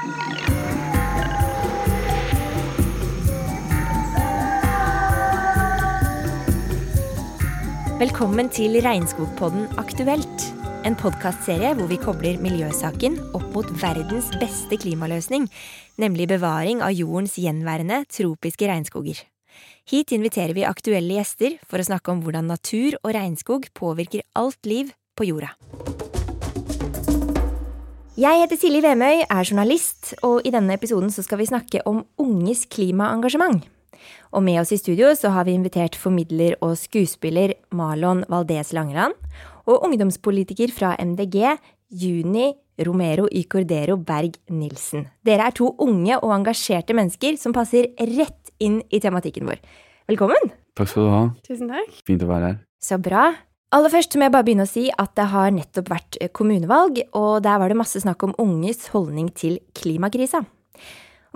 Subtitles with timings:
[0.00, 0.16] Velkommen
[8.48, 10.46] til Regnskogpodden Aktuelt.
[10.88, 15.50] En podkastserie hvor vi kobler miljøsaken opp mot verdens beste klimaløsning,
[16.00, 19.20] nemlig bevaring av jordens gjenværende tropiske regnskoger.
[19.84, 24.64] Hit inviterer vi aktuelle gjester for å snakke om hvordan natur og regnskog påvirker alt
[24.64, 25.52] liv på jorda.
[28.20, 32.66] Jeg heter Silje Vemøy, er journalist, og i denne episoden skal vi snakke om unges
[32.68, 33.62] klimaengasjement.
[34.36, 39.16] Og med oss i studio så har vi invitert formidler og skuespiller Marlon Valdez Langeland
[39.64, 41.56] og ungdomspolitiker fra MDG,
[41.88, 42.50] Juni
[42.84, 45.08] Romero y Cordero Berg Nilsen.
[45.24, 49.64] Dere er to unge og engasjerte mennesker som passer rett inn i tematikken vår.
[50.12, 50.52] Velkommen!
[50.76, 51.28] Takk skal du ha.
[51.48, 52.02] Tusen takk.
[52.04, 52.60] Fint å være her.
[52.84, 53.30] Så bra.
[53.70, 57.44] Aller først må jeg bare begynne å si at det har nettopp vært kommunevalg, og
[57.44, 60.40] der var det masse snakk om unges holdning til klimakrisa.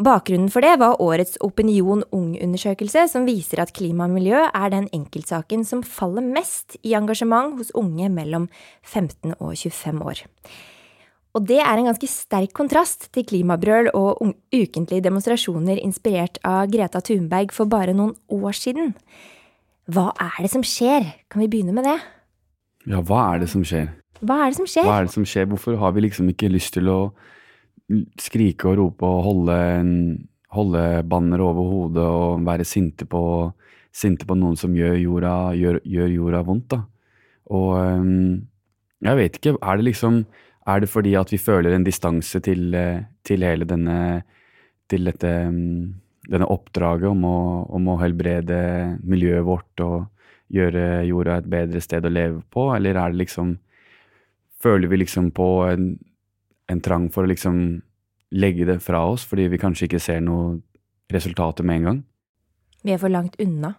[0.02, 4.89] Bakgrunnen for det var årets Opinion Ung-undersøkelse, som viser at klima og miljø er den
[4.97, 8.48] enkeltsaken som faller mest i engasjement hos unge mellom
[8.83, 10.25] 15 og 25 år.
[11.39, 16.98] Og det er en ganske sterk kontrast til klimabrøl og ukentlige demonstrasjoner inspirert av Greta
[16.98, 18.91] Thunberg for bare noen år siden.
[19.87, 21.12] Hva er det som skjer?
[21.31, 21.98] Kan vi begynne med det?
[22.91, 23.91] Ja, hva er det som skjer?
[24.25, 24.87] Hva er det som skjer?
[24.87, 25.49] Hva er det som skjer?
[25.51, 26.99] Hvorfor har vi liksom ikke lyst til å
[28.21, 29.59] skrike og rope og holde,
[30.57, 33.23] holde banner over hodet og være sinte på,
[33.93, 36.81] sinte på noen som gjør jorda, gjør, gjør jorda vondt, da.
[37.53, 38.41] Og um,
[39.05, 40.25] jeg vet ikke, er det liksom
[40.65, 42.73] Er det fordi at vi føler en distanse til,
[43.21, 44.23] til hele denne
[44.89, 45.33] Til dette
[46.25, 47.39] denne oppdraget om å,
[47.77, 48.59] om å helbrede
[49.05, 50.07] miljøet vårt og
[50.53, 53.59] gjøre jorda et bedre sted å leve på, eller er det liksom
[54.64, 55.91] Føler vi liksom på en
[56.73, 57.59] en trang for å liksom
[58.34, 60.59] legge det fra oss fordi vi kanskje ikke ser noe
[61.12, 62.03] resultater med en gang.
[62.84, 63.75] Vi er for langt unna,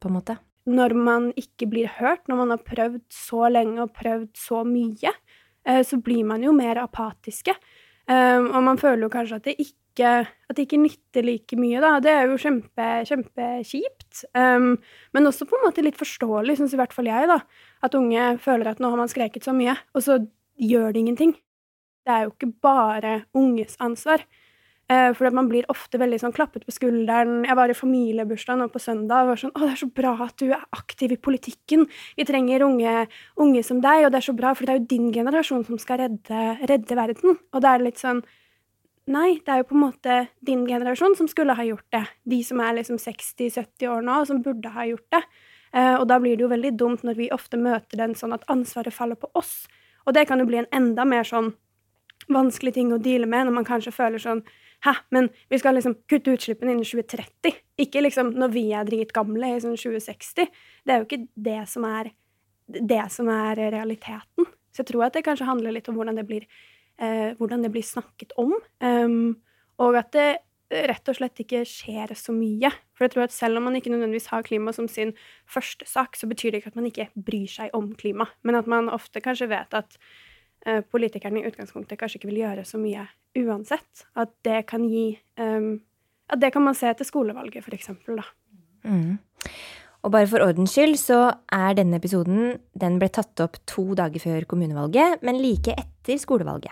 [0.00, 0.38] på en måte.
[0.66, 5.12] Når man ikke blir hørt, når man har prøvd så lenge og prøvd så mye,
[5.64, 7.54] eh, så blir man jo mer apatiske.
[8.08, 11.80] Eh, og man føler jo kanskje at det ikke, at det ikke nytter like mye,
[11.80, 11.96] da.
[12.04, 14.26] Det er jo kjempe, kjempekjipt.
[14.36, 14.76] Um,
[15.16, 17.40] men også på en måte litt forståelig, syns i hvert fall jeg, da.
[17.86, 20.20] At unge føler at nå har man skreket så mye, og så
[20.60, 21.36] gjør det ingenting
[22.06, 24.22] det er jo ikke bare unges ansvar.
[24.86, 27.40] Uh, for man blir ofte veldig sånn klappet på skulderen.
[27.48, 30.12] Jeg var i familiebursdag nå på søndag og var sånn 'Å, det er så bra
[30.22, 31.88] at du er aktiv i politikken.
[32.16, 34.86] Vi trenger unge, unge som deg, og det er så bra, for det er jo
[34.86, 38.22] din generasjon som skal redde, redde verden.' Og det er litt sånn
[39.06, 42.02] Nei, det er jo på en måte din generasjon som skulle ha gjort det.
[42.26, 45.22] De som er liksom 60-70 år nå, som burde ha gjort det.
[45.72, 48.46] Eh, og da blir det jo veldig dumt når vi ofte møter den sånn at
[48.50, 49.68] ansvaret faller på oss.
[50.06, 51.52] Og det kan jo bli en enda mer sånn
[52.32, 54.46] vanskelig ting å deale med når man kanskje føler sånn
[54.84, 59.54] Hæ, men vi skal liksom kutte utslippene innen 2030, ikke liksom når vi er dritgamle
[59.54, 60.50] i sånn 2060.
[60.84, 62.10] Det er jo ikke det som er
[62.68, 64.50] det som er realiteten.
[64.74, 66.44] Så jeg tror at det kanskje handler litt om hvordan det blir,
[66.96, 68.54] hvordan det blir snakket om.
[69.84, 70.28] Og at det
[70.88, 72.70] rett og slett ikke skjer så mye.
[72.96, 75.12] For jeg tror at selv om man ikke nødvendigvis har klima som sin
[75.44, 78.70] første sak, så betyr det ikke at man ikke bryr seg om klima, men at
[78.70, 79.98] man ofte kanskje vet at
[80.66, 83.04] Eh, politikerne i utgangspunktet kanskje ikke vil gjøre så mye
[83.38, 84.06] uansett.
[84.18, 85.76] At det kan gi um,
[86.26, 88.24] At det kan man se etter skolevalget, for eksempel, da.
[88.82, 89.18] Mm.
[90.06, 94.22] Og bare for ordens skyld så er denne episoden Den ble tatt opp to dager
[94.22, 96.70] før kommunevalget, men like etter skolevalget.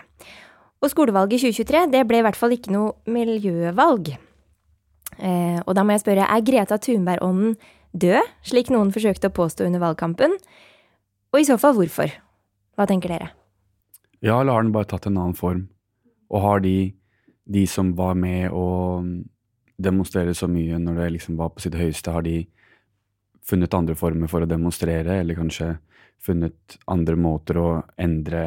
[0.79, 4.13] Og skolevalget i 2023 det ble i hvert fall ikke noe miljøvalg.
[5.19, 7.57] Eh, og da må jeg spørre, er Greta Thunberg-ånden
[7.91, 10.35] død, slik noen forsøkte å påstå under valgkampen?
[11.35, 12.11] Og i så fall hvorfor?
[12.75, 13.31] Hva tenker dere?
[14.23, 15.67] Ja, eller har den bare tatt en annen form?
[16.31, 16.93] Og har de,
[17.51, 19.03] de som var med å
[19.75, 22.45] demonstrere så mye når det liksom var på sitt høyeste, har de
[23.45, 25.75] funnet andre former for å demonstrere, eller kanskje
[26.25, 27.69] funnet andre måter å
[28.01, 28.45] endre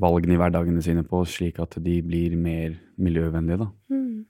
[0.00, 3.70] valgene i hverdagene sine på, slik at de blir mer miljøvennlige, da?
[3.92, 4.26] Mm.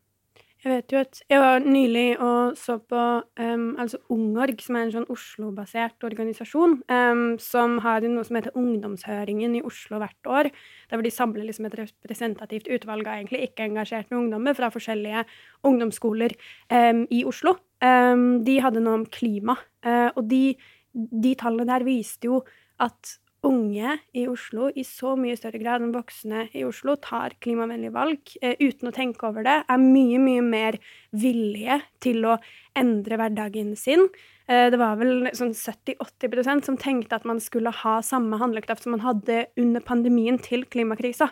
[0.60, 4.82] Jeg vet jo at jeg var nylig og så på um, altså Ungorg, som er
[4.84, 10.50] en sånn Oslo-basert organisasjon, um, som har noe som heter Ungdomshøringen i Oslo hvert år.
[10.90, 15.24] Der hvor de samler liksom et representativt utvalg av egentlig ikke-engasjerte ungdommer fra forskjellige
[15.64, 16.36] ungdomsskoler
[16.68, 17.56] um, i Oslo.
[17.80, 19.56] De hadde noe om klima,
[19.86, 20.54] uh, og de,
[20.92, 22.42] de tallene der viste jo
[22.80, 23.16] at
[23.46, 28.34] unge i Oslo i så mye større grad enn voksne i Oslo tar klimavennlige valg
[28.42, 30.76] uh, uten å tenke over det, er mye, mye mer
[31.16, 32.36] villige til å
[32.78, 34.04] endre hverdagen sin.
[34.44, 38.96] Uh, det var vel sånn 70-80% som tenkte at man skulle ha samme handlekraft som
[38.98, 41.30] man hadde under pandemien til klimakrisa.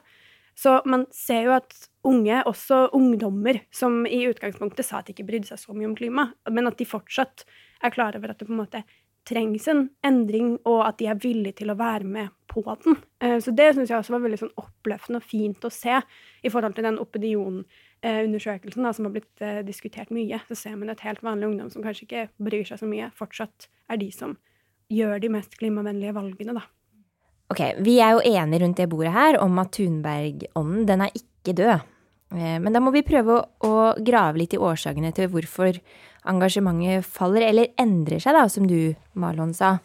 [0.58, 1.74] Så man ser jo at
[2.08, 5.94] unge, også ungdommer, som i utgangspunktet sa at de ikke brydde seg så mye om
[5.98, 7.44] klima, men at de fortsatt
[7.84, 8.82] er klar over at det på en måte
[9.28, 12.96] trengs en endring, og at de er villige til å være med på den.
[13.22, 16.00] Eh, så det syns jeg også var veldig sånn oppløftende og fint å se
[16.42, 20.40] i forhold til den opinionundersøkelsen da, som har blitt eh, diskutert mye.
[20.48, 23.68] Så ser man et helt vanlig ungdom som kanskje ikke bryr seg så mye, fortsatt
[23.92, 24.38] er de som
[24.88, 26.64] gjør de mest klimavennlige valgene, da.
[27.48, 31.56] Ok, Vi er jo enige rundt det bordet her om at Thunberg-ånden den er ikke
[31.56, 31.86] død.
[32.36, 33.72] Eh, men da må vi prøve å,
[34.04, 35.78] grave litt i årsakene til hvorfor
[36.28, 39.78] engasjementet faller, eller endrer seg, da, som du, Marlon, sa.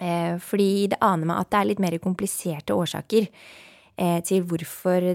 [0.00, 5.12] Eh, fordi det aner meg at det er litt mer kompliserte årsaker eh, til hvorfor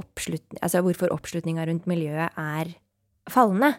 [0.00, 2.72] oppslut, altså hvorfor oppslutninga rundt miljøet er
[3.28, 3.74] fallende.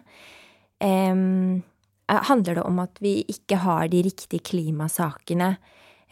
[2.06, 5.56] handler det om at vi ikke har de riktige klimasakene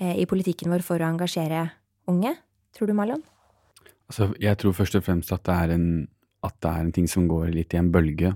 [0.03, 1.67] i politikken vår for å engasjere
[2.11, 2.35] unge?
[2.77, 3.23] Tror du, Marlon?
[4.11, 5.87] Altså, jeg tror først og fremst at det, er en,
[6.43, 8.35] det er en ting som går litt i en bølge.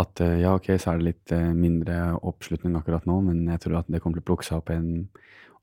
[0.00, 3.66] At eh, ja, ok, så er det litt eh, mindre oppslutning akkurat nå, men jeg
[3.66, 4.88] tror at det kommer til å plukke seg opp en,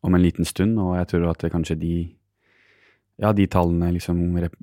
[0.06, 1.96] om en liten stund, og jeg tror at kanskje de
[3.20, 4.56] ja, de tallene liksom rep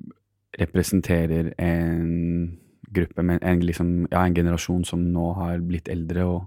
[0.57, 2.57] representerer en
[2.89, 6.39] gruppe, med en, liksom, ja, en generasjon som nå har blitt eldre og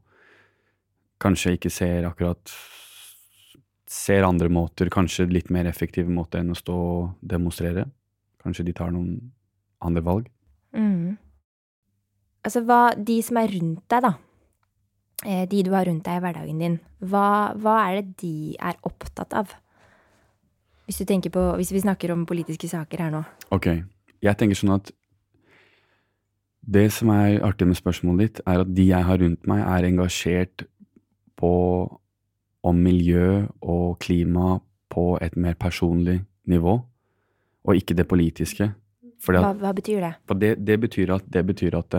[1.22, 2.50] kanskje ikke ser akkurat
[3.90, 7.88] ser andre måter, kanskje litt mer effektive måter enn å stå og demonstrere.
[8.40, 9.16] Kanskje de tar noen
[9.82, 10.28] andre valg.
[10.76, 11.18] Mm.
[12.46, 14.12] Altså hva De som er rundt deg, da.
[15.26, 16.78] Eh, de du har rundt deg i hverdagen din.
[17.02, 19.52] Hva, hva er det de er opptatt av?
[20.86, 23.24] Hvis, på, hvis vi snakker om politiske saker her nå.
[23.54, 23.68] Ok.
[24.20, 24.90] Jeg tenker sånn at
[26.60, 29.86] det som er artig med spørsmålet ditt, er at de jeg har rundt meg, er
[29.88, 30.64] engasjert
[31.40, 31.52] på
[32.66, 34.58] om miljø og klima
[34.90, 36.20] på et mer personlig
[36.50, 36.76] nivå,
[37.64, 38.72] og ikke det politiske.
[39.20, 40.12] At, hva, hva, betyr det?
[40.40, 41.96] Det, det, betyr at, det betyr at,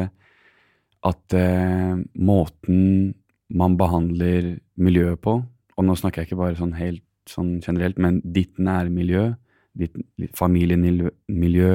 [1.06, 3.14] at uh, måten
[3.52, 5.38] man behandler miljøet på,
[5.78, 9.32] og nå snakker jeg ikke bare sånn helt sånn generelt, men ditt nærmiljø,
[9.78, 9.96] ditt
[10.38, 11.72] familiemiljø,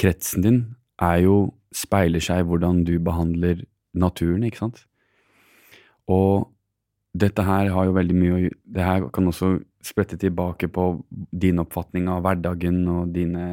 [0.00, 0.60] kretsen din,
[1.02, 1.36] er jo
[1.76, 3.60] speiler seg i hvordan du behandler
[3.96, 4.84] naturen, ikke sant?
[6.08, 6.48] Og
[7.22, 10.84] dette her har jo veldig mye å Det her kan også sprette tilbake på
[11.32, 13.46] din oppfatning av hverdagen og dine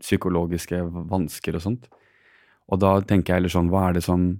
[0.00, 0.80] psykologiske
[1.10, 1.88] vansker og sånt.
[2.70, 4.32] Og da tenker jeg heller sånn, hva er det som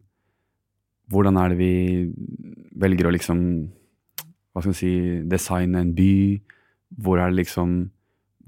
[1.13, 1.73] Hvordan er det vi
[2.81, 3.41] velger å liksom
[4.55, 4.93] Hva skal vi si
[5.29, 6.41] Designe en by?
[6.97, 7.75] Hvor er det liksom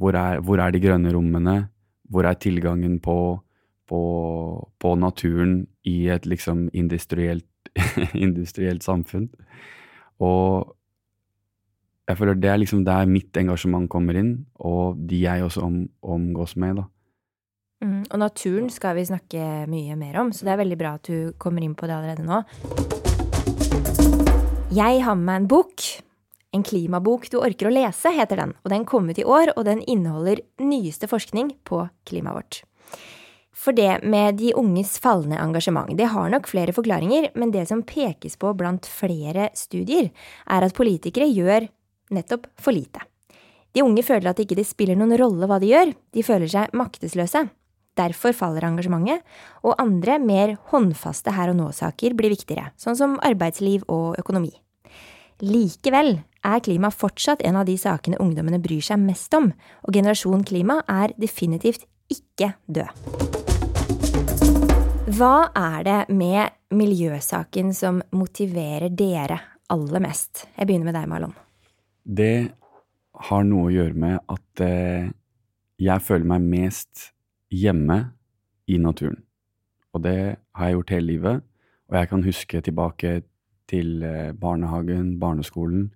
[0.01, 1.69] Hvor er, hvor er de grønne rommene?
[2.09, 3.43] Hvor er tilgangen på,
[3.91, 4.01] på,
[4.79, 7.45] på naturen i et liksom industrielt
[8.27, 9.29] industrielt samfunn.
[10.23, 10.75] Og
[12.07, 15.81] jeg føler det er liksom der mitt engasjement kommer inn, og de jeg også om,
[16.03, 16.87] omgås med, da.
[17.85, 21.11] Mm, og naturen skal vi snakke mye mer om, så det er veldig bra at
[21.11, 22.41] du kommer inn på det allerede nå.
[24.77, 25.85] Jeg har med meg en bok.
[26.55, 28.55] En klimabok du orker å lese, heter den.
[28.65, 32.63] Og den kom ut i år, og den inneholder nyeste forskning på klimaet vårt.
[33.57, 37.83] For det med de unges fallende engasjement, det har nok flere forklaringer, men det som
[37.87, 40.11] pekes på blant flere studier,
[40.45, 41.69] er at politikere gjør
[42.13, 43.01] nettopp for lite.
[43.73, 46.77] De unge føler at det ikke spiller noen rolle hva de gjør, de føler seg
[46.77, 47.47] maktesløse.
[47.97, 49.25] Derfor faller engasjementet,
[49.65, 54.53] og andre, mer håndfaste her og nå-saker blir viktigere, sånn som arbeidsliv og økonomi.
[55.45, 59.51] Likevel er klima fortsatt en av de sakene ungdommene bryr seg mest om,
[59.85, 63.36] og generasjon klima er definitivt ikke død.
[65.17, 69.39] Hva er det med miljøsaken som motiverer dere
[69.73, 70.43] aller mest?
[70.59, 71.33] Jeg begynner med deg, Marlon.
[72.05, 72.51] Det
[73.31, 75.07] har noe å gjøre med at eh,
[75.81, 77.07] jeg føler meg mest
[77.55, 77.97] hjemme
[78.69, 79.23] i naturen.
[79.97, 80.19] Og det
[80.59, 81.49] har jeg gjort hele livet.
[81.89, 83.15] Og jeg kan huske tilbake
[83.73, 85.95] til eh, barnehagen, barneskolen,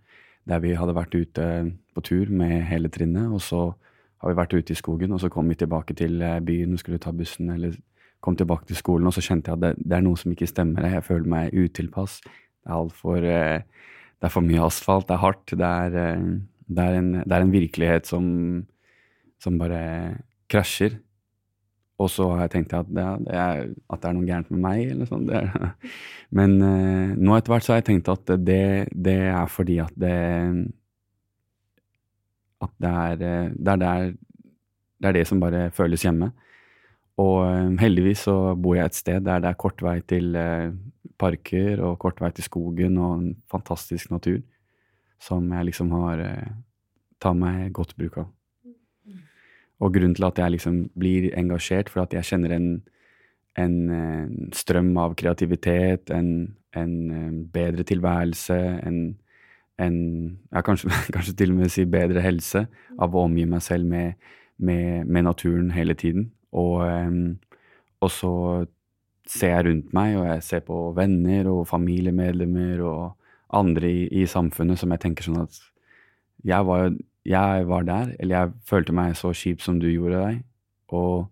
[0.49, 1.50] der vi hadde vært ute
[1.93, 3.29] på tur med hele trinnet.
[3.29, 3.67] Og så
[4.23, 6.81] har vi vært ute i skogen, og så kom vi tilbake til eh, byen og
[6.81, 7.77] skulle ta bussen eller
[8.25, 10.49] kom tilbake til skolen, og så kjente jeg at det, det er noe som ikke
[10.49, 10.89] stemmer.
[10.97, 12.21] Jeg føler meg utilpass.
[12.21, 13.85] Det er altfor eh,
[14.21, 15.55] Det er for mye asfalt, det er hardt.
[15.57, 16.27] Det er, eh,
[16.69, 18.27] det er, en, det er en, virkelighet som,
[19.41, 19.81] som bare
[20.53, 20.99] krasjer.
[22.00, 24.85] Og så har jeg tenkt at det, er, at det er noe gærent med meg,
[24.93, 25.27] eller sånn.
[26.37, 29.93] Men uh, nå etter hvert så har jeg tenkt at det, det er fordi at
[30.00, 30.15] det
[32.65, 34.15] At det er det, er,
[35.00, 36.31] det er det som bare føles hjemme.
[37.21, 40.71] Og eh, heldigvis så bor jeg et sted der det er kort vei til eh,
[41.21, 44.41] parker og kort vei til skogen og en fantastisk natur
[45.21, 46.53] som jeg liksom har eh,
[47.21, 48.31] tar meg godt bruk av.
[49.81, 52.67] Og grunnen til at jeg liksom blir engasjert, for at jeg kjenner en,
[53.57, 53.77] en,
[54.53, 56.93] strøm av kreativitet, en, en,
[57.49, 58.99] bedre tilværelse, en,
[60.53, 62.67] ja, kanskje, kanskje, til og med si bedre helse,
[63.00, 64.21] av å omgi meg selv med,
[64.61, 66.29] med, med naturen hele tiden.
[66.57, 66.83] Og,
[68.00, 68.33] og så
[69.30, 73.02] ser jeg rundt meg, og jeg ser på venner og familiemedlemmer og
[73.54, 75.59] andre i, i samfunnet som jeg tenker sånn at
[76.47, 76.95] jeg var,
[77.28, 80.40] jeg var, der, eller jeg følte meg så kjip som du gjorde deg,
[80.97, 81.28] og,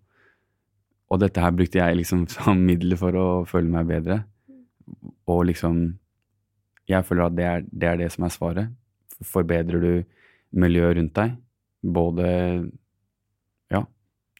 [1.09, 4.21] og dette her brukte jeg liksom som middel for å føle meg bedre.
[5.29, 5.97] Og liksom
[6.89, 8.69] Jeg føler at det er, det er det som er svaret.
[9.21, 9.91] Forbedrer du
[10.57, 11.35] miljøet rundt deg,
[11.85, 12.29] både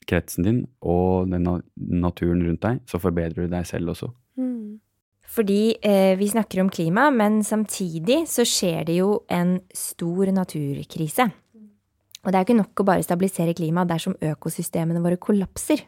[0.10, 1.48] kretsen din og den
[1.78, 4.10] naturen rundt deg, så forbedrer du deg selv også.
[4.40, 4.80] Mm.
[5.30, 11.30] Fordi eh, vi snakker om klima, men samtidig så skjer det jo en stor naturkrise.
[12.20, 15.86] Og det er jo ikke nok å bare stabilisere klimaet dersom økosystemene våre kollapser.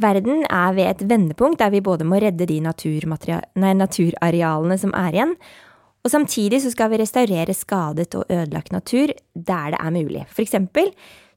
[0.00, 5.16] Verden er ved et vendepunkt der vi både må redde de nei, naturarealene som er
[5.16, 5.34] igjen,
[6.00, 10.24] og samtidig så skal vi restaurere skadet og ødelagt natur der det er mulig.
[10.32, 10.88] For eksempel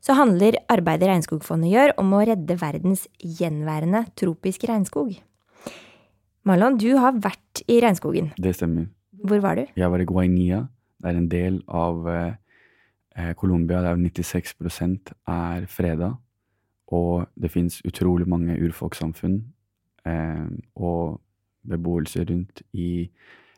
[0.04, 5.14] så handler arbeidet Regnskogfondet gjør om å redde verdens gjenværende tropiske regnskog.
[6.44, 8.34] Marlon, du har vært i regnskogen.
[8.36, 8.90] Det stemmer.
[9.24, 9.64] Hvor var du?
[9.80, 10.66] Jeg var i Guainia.
[11.00, 16.12] Det er en del av eh, Colombia der 96% er freda.
[16.92, 19.40] Og det fins utrolig mange urfolkssamfunn
[20.04, 21.22] eh, og
[21.64, 23.08] beboelse rundt i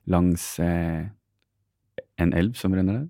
[0.05, 1.09] langs eh,
[2.21, 3.07] en elv som renner der.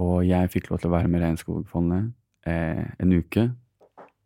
[0.00, 2.14] Og jeg fikk lov til å være med Regnskogfondet
[2.46, 3.50] eh, en uke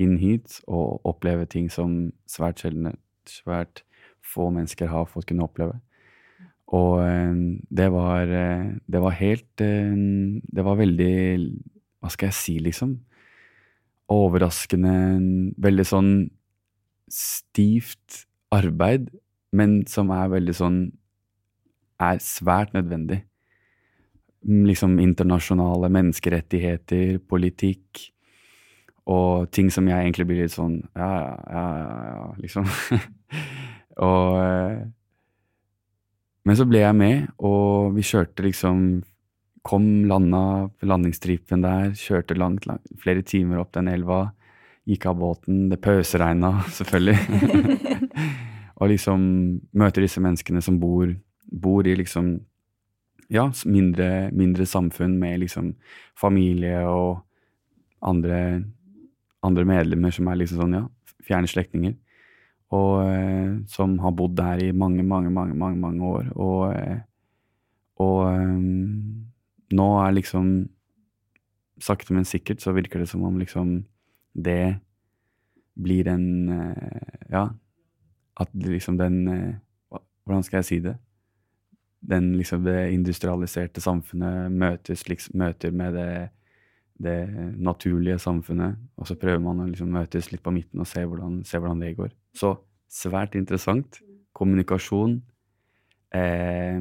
[0.01, 2.95] inn hit og oppleve ting som svært sjeldne,
[3.29, 3.83] svært
[4.25, 5.79] få mennesker har fått kunne oppleve.
[6.77, 7.35] Og eh,
[7.71, 9.95] det var, eh, det var helt eh,
[10.55, 11.15] Det var veldig
[11.99, 12.95] Hva skal jeg si, liksom?
[14.11, 14.93] Overraskende
[15.59, 16.13] Veldig sånn
[17.11, 18.21] stivt
[18.55, 19.09] arbeid,
[19.51, 20.79] men som er veldig sånn
[21.99, 23.25] Er svært nødvendig.
[24.49, 28.07] Liksom internasjonale menneskerettigheter, politikk
[29.11, 32.67] og ting som jeg egentlig blir litt sånn Ja, ja, ja, ja, liksom.
[34.07, 34.83] Og eh,
[36.47, 39.01] Men så ble jeg med, og vi kjørte liksom
[39.67, 44.31] Kom, landa landingsstripen der, kjørte langt, langt, flere timer opp den elva.
[44.89, 45.67] Gikk av båten.
[45.69, 47.19] Det pøsregna, selvfølgelig.
[48.81, 49.27] og liksom
[49.77, 51.13] møter disse menneskene som bor,
[51.45, 52.39] bor i liksom
[53.31, 55.75] ja, mindre, mindre, samfunn med liksom
[56.19, 57.21] familie og
[58.03, 58.63] andre,
[59.47, 60.87] andre medlemmer som er liksom sånn, ja,
[61.27, 61.95] fjerne slektninger
[62.71, 66.29] og eh, som har bodd der i mange, mange, mange, mange, mange år.
[66.39, 67.01] Og, eh,
[68.01, 68.61] og eh,
[69.77, 70.53] nå er liksom
[71.81, 73.79] Sakte, men sikkert så virker det som om liksom
[74.37, 74.77] det
[75.81, 76.27] blir en
[77.33, 77.47] Ja,
[78.37, 79.23] at liksom den
[79.89, 80.99] Hvordan skal jeg si det?
[82.01, 86.13] Den liksom det industrialiserte samfunnet møtes, liksom, møter med det,
[87.01, 87.19] det
[87.61, 91.43] naturlige samfunnet, og så prøver man å liksom møtes litt på midten og se hvordan,
[91.45, 92.13] se hvordan det går.
[92.37, 92.55] Så
[92.91, 94.01] svært interessant.
[94.37, 95.21] Kommunikasjon,
[96.17, 96.81] eh,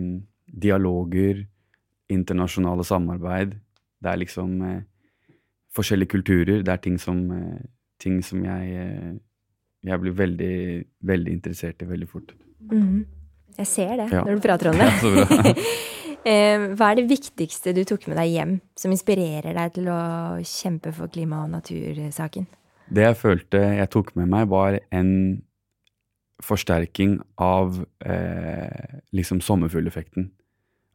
[0.49, 1.45] dialoger,
[2.09, 3.55] internasjonale samarbeid.
[3.99, 4.81] Det er liksom eh,
[5.75, 6.63] forskjellige kulturer.
[6.63, 7.61] Det er ting som, eh,
[7.99, 9.13] ting som jeg, eh,
[9.83, 12.33] jeg blir veldig, veldig interessert i veldig fort.
[12.71, 13.05] Mm.
[13.57, 14.23] Jeg ser det ja.
[14.23, 14.87] når du prater om det.
[14.87, 15.53] Ja,
[16.31, 19.99] eh, Hva er det viktigste du tok med deg hjem, som inspirerer deg til å
[20.45, 22.47] kjempe for klima- og natursaken?
[22.89, 25.11] Det jeg følte jeg tok med meg, var en
[26.43, 30.29] forsterking av eh, liksom sommerfugleffekten.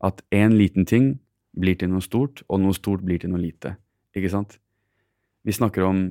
[0.04, 1.18] At én liten ting
[1.54, 3.76] blir til noe stort, og noe stort blir til noe lite.
[4.16, 4.58] Ikke sant?
[5.44, 6.06] Vi snakker om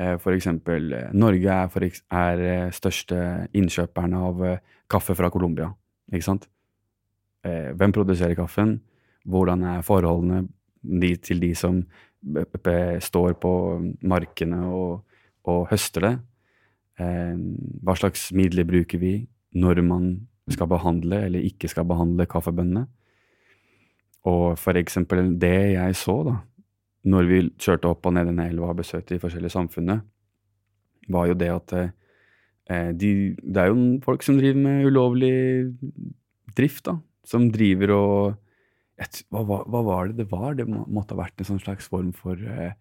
[0.00, 3.18] eh, for eksempel eh, Norge er, for, er eh, største
[3.56, 4.42] innkjøperen av
[4.90, 5.70] kaffe fra Colombia.
[6.10, 6.48] Ikke sant?
[7.40, 8.74] Hvem produserer kaffen?
[9.24, 10.42] Hvordan er forholdene
[10.82, 11.78] de, til de som
[12.20, 13.52] står på
[14.04, 15.06] markene og,
[15.48, 16.10] og høster det?
[17.00, 19.14] Hva slags midler bruker vi
[19.56, 20.10] når man
[20.52, 22.84] skal behandle eller ikke skal behandle kaffebønnene?
[24.28, 26.36] Og for eksempel det jeg så da,
[27.08, 30.02] når vi kjørte opp og ned denne elva og besøkte de forskjellige samfunnene,
[31.10, 35.34] var jo det at eh, de, Det er jo folk som driver med ulovlig
[36.56, 36.98] drift, da.
[37.26, 38.14] Som driver og
[39.00, 40.54] et, hva, hva, var det det var?
[40.58, 42.76] Det måtte ha vært en sånn slags form for eh,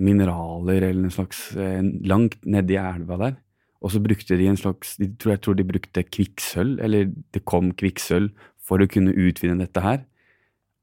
[0.00, 3.38] mineraler eller en slags eh, Langt nedi elva der.
[3.80, 7.44] Og så brukte de en slags de, tror Jeg tror de brukte kvikksølv, eller det
[7.48, 10.02] kom kvikksølv for å kunne utvinne dette her.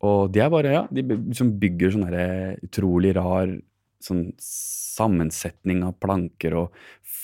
[0.06, 2.08] Og de er bare, ja, de liksom bygger sånn
[2.68, 3.50] utrolig rar
[4.04, 6.76] sånn sammensetning av planker og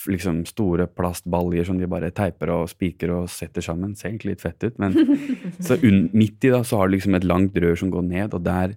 [0.09, 3.93] liksom store plastbaljer som de bare teiper og spiker og setter sammen.
[3.95, 4.97] Ser egentlig litt fett ut, men
[5.65, 8.43] så midt i da så har du liksom et langt rør som går ned, og
[8.45, 8.75] der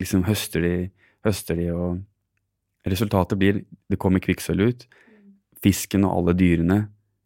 [0.00, 0.76] liksom høster de,
[1.26, 2.04] høster de og
[2.86, 4.84] Resultatet blir det kommer kvikksølv ut.
[5.58, 6.76] Fisken og alle dyrene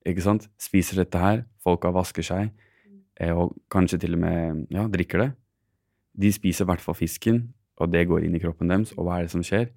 [0.08, 1.42] ikke sant, spiser dette her.
[1.60, 2.54] Folka vasker seg,
[3.20, 5.26] eh, og kanskje til og med ja, drikker det.
[6.20, 7.42] De spiser i hvert fall fisken,
[7.80, 8.92] og det går inn i kroppen deres.
[8.96, 9.70] Og hva er det som skjer?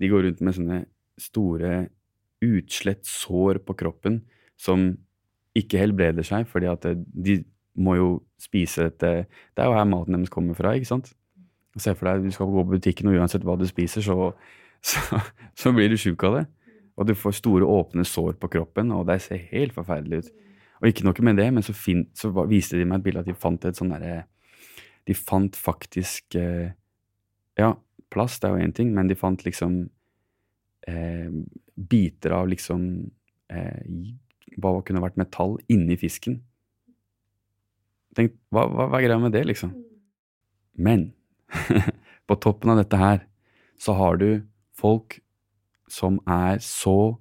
[0.00, 0.82] De går rundt med sånne
[1.20, 1.72] store
[2.40, 4.22] utslett sår på kroppen
[4.60, 4.94] som
[5.56, 7.40] ikke helbreder seg, fordi at de
[7.80, 8.08] må jo
[8.40, 9.10] spise dette
[9.54, 11.12] Det er jo her maten deres kommer fra, ikke sant?
[11.78, 14.32] Se for deg, du skal gå på butikken, og uansett hva du spiser, så,
[14.90, 15.20] så,
[15.54, 16.46] så blir du sjuk av det.
[17.00, 20.32] Og du får store, åpne sår på kroppen, og det ser helt forferdelig ut.
[20.80, 23.28] Og ikke noe med det, men så, fin, så viste de meg et bilde at
[23.28, 24.24] de fant et sånn derre
[25.08, 26.72] De fant faktisk eh,
[27.58, 27.74] Ja,
[28.12, 29.82] plast er jo én ting, men de fant liksom
[30.88, 31.30] eh,
[31.74, 32.84] biter av liksom
[33.52, 33.82] eh,
[34.60, 36.40] Hva kunne vært metall inni fisken.
[38.18, 39.74] Tenk, hva, hva, hva er greia med det, liksom?
[40.74, 41.12] Men
[42.26, 43.24] på toppen av dette her
[43.80, 44.42] så har du
[44.76, 45.20] folk
[45.90, 47.18] som er så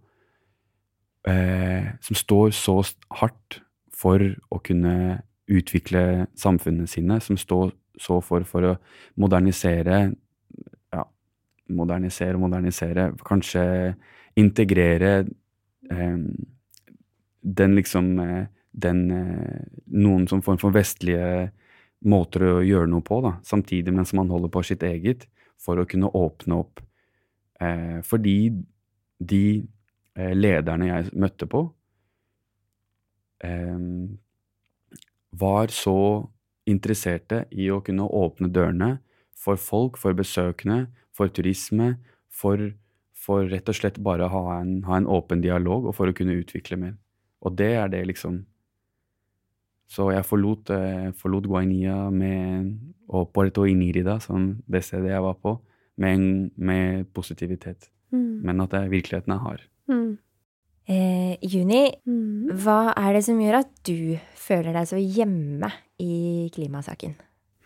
[1.27, 2.79] eh, Som står så
[3.21, 3.61] hardt
[3.99, 4.21] for
[4.53, 8.77] å kunne utvikle samfunnene sine, som står så for for å
[9.19, 10.09] modernisere
[10.93, 11.03] Ja,
[11.69, 13.11] modernisere og modernisere.
[13.25, 13.95] Kanskje
[14.39, 15.25] integrere
[15.91, 16.17] eh,
[17.41, 19.07] den liksom eh, den
[19.89, 21.49] Noen som form for vestlige
[22.05, 25.25] måter å gjøre noe på, da, samtidig mens man holder på sitt eget,
[25.59, 26.79] for å kunne åpne opp.
[27.59, 28.37] Eh, fordi
[29.19, 29.43] de
[30.15, 31.65] eh, lederne jeg møtte på,
[33.43, 33.75] eh,
[35.31, 36.29] var så
[36.69, 38.97] interesserte i å kunne åpne dørene
[39.39, 41.95] for folk, for besøkende, for turisme,
[42.29, 42.71] for,
[43.17, 46.15] for rett og slett bare å ha en, ha en åpen dialog, og for å
[46.15, 46.95] kunne utvikle mer.
[47.45, 48.43] Og det er det, liksom.
[49.89, 52.75] Så jeg forlot, eh, forlot Guainia med,
[53.09, 55.55] og Puerto Inirida, som det stedet jeg var på,
[55.99, 57.89] med, med positivitet.
[58.13, 58.41] Mm.
[58.45, 59.63] Men at det, virkeligheten er hard.
[59.89, 60.17] Mm.
[60.89, 62.49] Eh, Juni, Mm.
[62.57, 65.69] hva er det som gjør at du føler deg så hjemme
[66.01, 67.13] i klimasaken?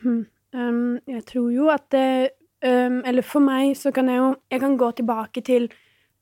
[0.01, 0.25] Hmm.
[0.53, 2.31] Um, jeg tror jo at det
[2.61, 5.69] um, Eller for meg så kan jeg jo Jeg kan gå tilbake til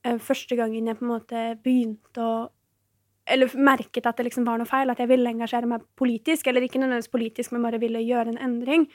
[0.06, 2.50] uh, første gangen jeg på en måte begynte å
[3.28, 6.48] Eller merket at det liksom var noe feil, at jeg ville engasjere meg politisk.
[6.48, 8.88] Eller ikke nødvendigvis politisk, men bare ville gjøre en endring.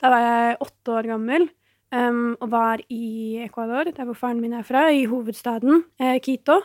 [0.00, 1.48] Da var jeg åtte år gammel
[1.92, 6.60] um, og var i Ecuador, der hvor faren min er fra, i hovedstaden eh, Quito.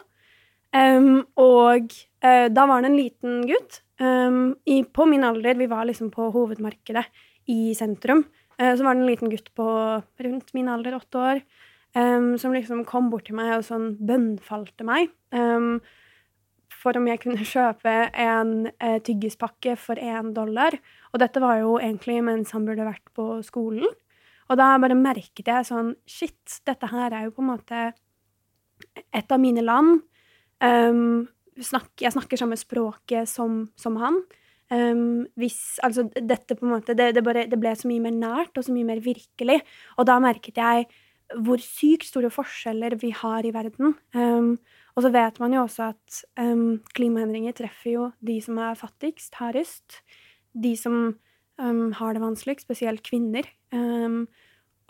[0.75, 1.93] Um, og
[2.25, 6.09] uh, da var det en liten gutt um, i, på min alder, vi var liksom
[6.11, 7.05] på hovedmarkedet
[7.53, 8.25] i sentrum.
[8.59, 9.67] uh, så var det en liten gutt på
[10.25, 11.43] rundt min alder, åtte år,
[11.95, 15.13] um, som liksom kom bort til meg og sånn bønnfalte meg.
[16.75, 20.75] For om jeg kunne kjøpe en uh, tyggispakke for én dollar.
[21.13, 23.87] Og dette var jo egentlig mens han burde vært på skolen.
[24.51, 27.85] Og da bare merket jeg sånn Shit, dette her er jo på en måte
[29.15, 30.03] et av mine land.
[30.63, 31.25] Um,
[31.61, 34.21] snakk, jeg snakker samme språket som, som han.
[34.73, 38.15] Um, hvis, altså, dette på en måte, det, det, bare, det ble så mye mer
[38.15, 39.59] nært og så mye mer virkelig.
[39.99, 40.87] Og da merket jeg
[41.41, 43.95] hvor sykt store forskjeller vi har i verden.
[44.13, 44.55] Um,
[44.95, 49.33] og så vet man jo også at um, klimaendringer treffer jo de som er fattigst,
[49.41, 50.01] hardest.
[50.53, 51.15] De som
[51.55, 53.45] har det vanskeligst, spesielt kvinner.
[53.71, 54.25] Um,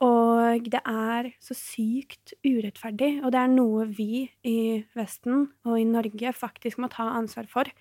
[0.03, 4.57] og det er så sykt urettferdig, og det er noe vi i
[4.97, 7.71] Vesten og i Norge faktisk må ta ansvar for.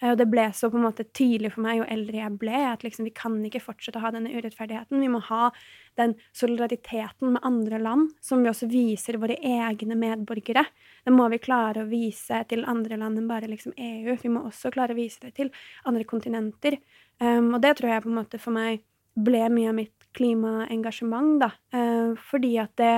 [0.00, 2.58] Eh, Og det ble så på en måte tydelig for meg jo eldre jeg ble,
[2.70, 5.00] at liksom vi kan ikke fortsette å ha denne urettferdigheten.
[5.00, 5.50] Vi må ha
[5.98, 10.64] den solidariteten med andre land, som vi også viser våre egne medborgere.
[11.04, 14.16] Det må vi klare å vise til andre land enn bare liksom EU.
[14.22, 15.50] Vi må også klare å vise det til
[15.84, 16.78] andre kontinenter.
[17.18, 18.84] Um, og det tror jeg på en måte for meg
[19.18, 21.52] ble mye av mitt klimaengasjement, da.
[21.74, 22.92] Eh, fordi at det,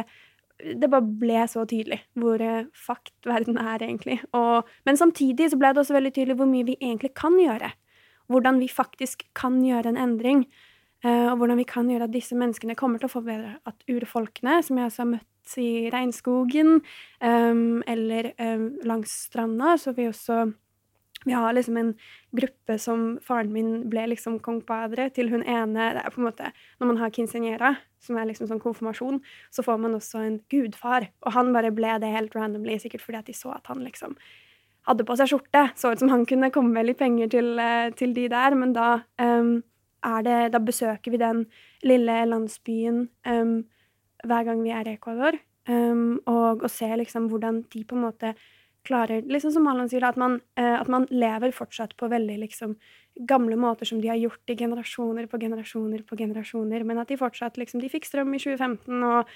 [0.80, 4.18] det bare ble så tydelig hvor eh, fakt verden er, egentlig.
[4.36, 7.72] Og, men samtidig så ble det også veldig tydelig hvor mye vi egentlig kan gjøre.
[8.30, 10.46] Hvordan vi faktisk kan gjøre en endring.
[11.04, 14.60] eh, og hvordan vi kan gjøre at disse menneskene kommer til å forbedre at urfolkene,
[14.62, 15.26] som jeg også har møtt
[15.58, 16.76] i regnskogen,
[17.18, 18.28] eller
[18.86, 20.44] langs stranda, så vi også
[21.24, 21.94] vi har liksom en
[22.32, 26.28] gruppe som faren min ble liksom kong padre til hun ene Det er på en
[26.30, 29.20] måte Når man har quinceañera, som er liksom sånn konfirmasjon,
[29.52, 31.10] så får man også en gudfar.
[31.26, 34.16] Og han bare ble det helt randomly, sikkert fordi at de så at han liksom
[34.88, 35.66] hadde på seg skjorte.
[35.76, 38.72] Så ut som han kunne komme med litt penger til, eh, til de der, men
[38.72, 39.60] da um,
[40.24, 41.44] det Da besøker vi den
[41.84, 43.64] lille landsbyen um,
[44.24, 45.36] hver gang vi er i Ecuador.
[45.68, 48.34] Um, og og ser liksom hvordan de på en måte
[48.86, 52.76] klarer Liksom som Malin sier, at man, uh, at man lever fortsatt på veldig liksom
[53.28, 57.18] gamle måter som de har gjort i generasjoner på generasjoner på generasjoner, men at de
[57.20, 59.28] fortsatt liksom De fikk strøm i 2015, og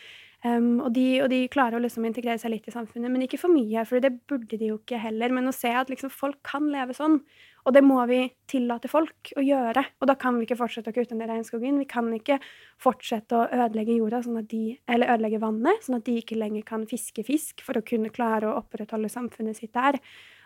[0.45, 3.39] Um, og, de, og, de, klarer å liksom integrere seg litt i samfunnet, men ikke
[3.41, 5.33] for mye, for det burde de jo ikke heller.
[5.33, 7.23] Men å se at liksom folk kan leve sånn,
[7.65, 9.83] og det må vi tillate folk å gjøre.
[10.03, 11.79] Og da kan vi ikke fortsette å kutte ned regnskogen.
[11.81, 12.37] Vi kan ikke
[12.83, 16.67] fortsette å ødelegge jorda, sånn at de, eller ødelegge vannet, sånn at de ikke lenger
[16.69, 19.97] kan fiske fisk for å kunne klare å opprettholde samfunnet sitt der.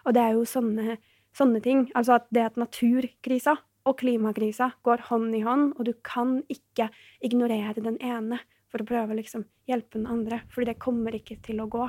[0.07, 1.01] Og det er jo sånne,
[1.35, 1.89] sånne ting.
[1.99, 3.57] Altså at det at naturkrisa
[3.89, 6.87] og klimakrisa går hånd i hånd, og du kan ikke
[7.25, 8.39] ignorere den ene
[8.71, 10.45] for å prøve å liksom hjelpe den andre.
[10.53, 11.89] Fordi det kommer ikke til å gå.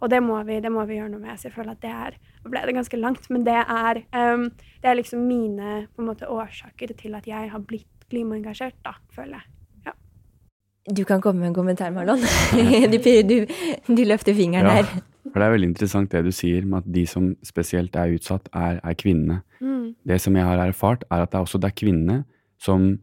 [0.00, 1.36] Og det må vi, det må vi gjøre noe med.
[1.38, 4.46] Så jeg føler at det er Nå ble det ganske langt, men det er, um,
[4.80, 8.94] det er liksom mine på en måte, årsaker til at jeg har blitt klimaengasjert, da,
[9.12, 9.50] føler jeg.
[9.90, 9.92] Ja.
[10.96, 12.24] Du kan komme med en kommentar, Marlon.
[12.94, 13.36] du, du,
[13.92, 15.04] du, løfter fingeren ja, her.
[15.28, 18.48] For det er veldig interessant det du sier med at de som spesielt er utsatt,
[18.56, 19.42] er, er kvinnene.
[19.60, 19.92] Mm.
[20.08, 22.22] Det som jeg har erfart, er at det er også det er kvinnene
[22.60, 22.94] som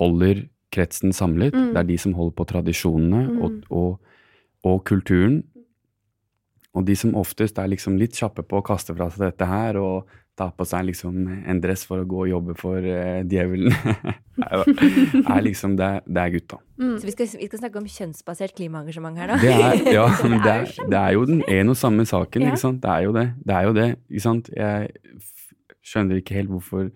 [0.00, 1.54] holder kretsen samlet.
[1.54, 1.72] Mm.
[1.74, 3.42] Det er de som holder på tradisjonene mm.
[3.42, 4.16] og, og,
[4.64, 5.42] og, kulturen.
[6.76, 9.80] Og de som oftest er liksom litt kjappe på å kaste fra seg dette her
[9.80, 11.14] og ta på seg liksom
[11.48, 13.72] en dress for å gå og jobbe for uh, djevelen,
[15.32, 16.58] er liksom det, det er gutta.
[16.76, 16.98] Mm.
[17.00, 19.38] Så vi skal, vi skal, snakke om kjønnsbasert klimaengasjement her, da?
[19.40, 22.52] Det er, ja, men det er, det er, jo den en og samme saken, ja.
[22.52, 22.82] ikke sant.
[22.84, 23.26] Det er jo det.
[23.48, 24.52] Det er jo det, ikke sant.
[24.52, 24.92] Jeg
[25.86, 26.90] skjønner ikke helt hvorfor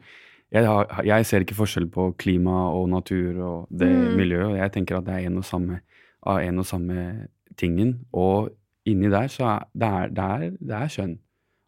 [0.51, 4.17] jeg, har, jeg, ser ikke forskjell på klima og natur og det mm.
[4.19, 4.57] miljøet.
[4.59, 5.81] Jeg tenker at det er en og samme,
[6.29, 7.05] en og samme
[7.61, 8.01] tingen.
[8.13, 8.51] Og
[8.89, 11.19] inni der så er det, er, det, er, det er kjønn.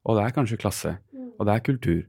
[0.05, 0.97] Og det er kanskje klasse.
[1.13, 1.29] Mm.
[1.39, 2.01] Og det er kultur.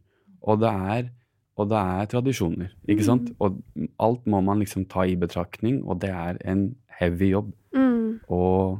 [0.43, 1.11] Og det er,
[1.57, 2.71] og det er tradisjoner.
[2.89, 3.29] Ikke sant?
[3.29, 3.35] Mm.
[3.39, 7.53] Og alt må man liksom ta i betraktning, og det er en heavy jobb.
[7.75, 8.23] Mm.
[8.27, 8.79] Og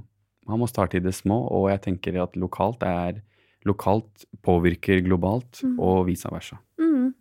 [0.50, 3.22] man må starte i det små, og jeg tenker at lokalt er
[3.64, 5.78] Lokalt påvirker globalt, mm.
[5.80, 6.58] og vice versa.
[6.80, 7.14] Mm.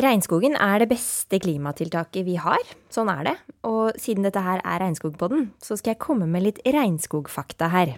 [0.00, 3.34] Regnskogen er det beste klimatiltaket vi har, sånn er det.
[3.68, 7.92] Og siden dette her er Regnskogpodden, så skal jeg komme med litt regnskogfakta her.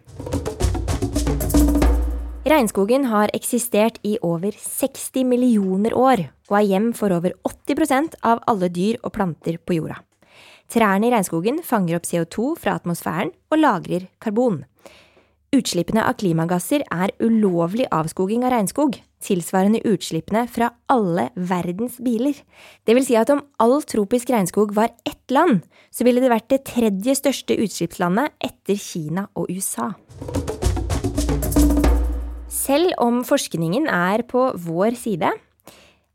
[2.51, 8.43] Regnskogen har eksistert i over 60 millioner år, og er hjem for over 80% av
[8.51, 10.01] alle dyr og planter på jorda.
[10.67, 14.65] Trærne i regnskogen fanger opp CO2 fra atmosfæren og lagrer karbon.
[15.55, 22.41] Utslippene av klimagasser er ulovlig avskoging av regnskog, tilsvarende utslippene fra alle verdens biler.
[22.83, 25.61] Det vil si at om all tropisk regnskog var ett land,
[25.95, 29.93] så ville det vært det tredje største utslippslandet etter Kina og USA.
[32.51, 35.31] Selv om forskningen er på vår side,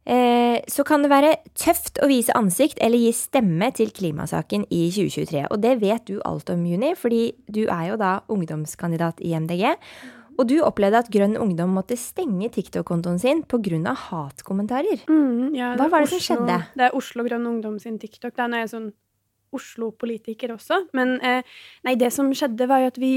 [0.09, 5.43] så kan det være tøft å vise ansikt eller gi stemme til klimasaken i 2023.
[5.53, 9.67] Og det vet du alt om, Juni, fordi du er jo da ungdomskandidat i MDG.
[10.39, 13.93] Og du opplevde at Grønn Ungdom måtte stenge TikTok-kontoen sin pga.
[14.07, 15.03] hatkommentarer.
[15.11, 16.57] Mm, ja, Hva var det Oslo, som skjedde?
[16.79, 18.35] Det er Oslo Grønn Ungdom sin TikTok.
[18.35, 18.93] Den er sånn
[19.51, 20.85] Oslo-politiker også.
[20.95, 21.43] Men eh,
[21.83, 23.13] nei, det som skjedde, var jo at vi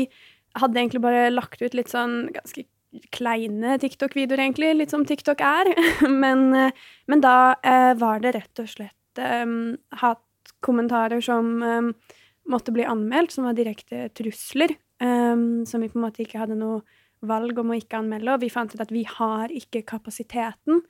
[0.59, 2.67] hadde egentlig bare lagt ut litt sånn ganske
[3.15, 4.73] kleine TikTok-videoer, egentlig.
[4.77, 5.73] Litt som TikTok er.
[6.23, 11.93] men, eh, men, da eh, var det rett og slett um, hatkommentarer som um,
[12.51, 14.77] måtte bli anmeldt, som var direkte trusler.
[15.03, 16.83] Um, som vi på en måte ikke hadde noe
[17.27, 18.35] valg om å ikke anmelde.
[18.35, 20.83] Og vi fant ut at vi har ikke kapasiteten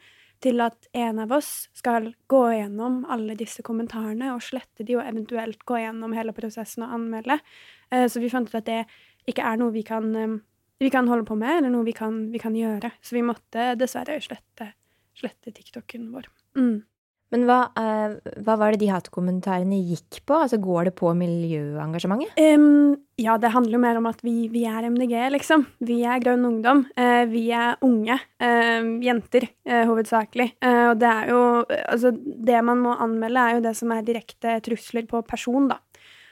[0.42, 5.06] til at en av oss skal gå gjennom alle disse kommentarene og slette de, og
[5.06, 7.38] eventuelt gå gjennom hele prosessen og anmelde.
[7.92, 8.82] Uh, så vi fant ut at det
[9.30, 10.10] ikke er noe vi kan
[10.82, 12.92] vi kan holde på med, eller noe vi kan, vi kan gjøre.
[13.04, 14.72] Så vi måtte dessverre slette,
[15.18, 16.26] slette TikToken vår.
[16.58, 16.80] Mm.
[17.32, 20.36] Men hva, uh, hva, var det de hatkommentarene gikk på?
[20.44, 22.36] Altså Går det på miljøengasjementet?
[22.36, 25.64] Um, ja, det handler jo mer om at vi, vi, er MDG, liksom.
[25.80, 26.84] Vi er Grønn Ungdom.
[26.98, 28.18] Uh, vi er unge.
[28.42, 30.50] Uh, jenter, hovedsakelig.
[30.60, 34.58] og det er jo Altså, det man må anmelde, er jo det som er direkte
[34.66, 35.80] trusler på person, da.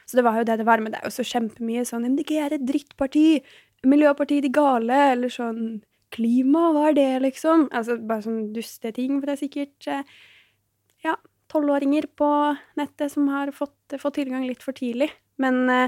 [0.05, 0.83] Så det var jo det det var.
[0.83, 3.41] Men det er jo så kjempemye sånn MDG er et drittparti.
[3.87, 7.69] Miljøpartiet De Gale, eller sånn Klima, hva er det, liksom?
[7.71, 10.15] Altså bare sånn dusteting, for det er sikkert eh,
[11.05, 11.15] ja,
[11.51, 12.29] tolvåringer på
[12.79, 15.07] nettet som har fått, fått, tilgang litt for tidlig.
[15.41, 15.87] Men, uh,